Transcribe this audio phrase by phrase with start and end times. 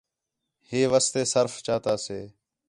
[0.69, 2.19] ہے واسطے سرف چاتا سے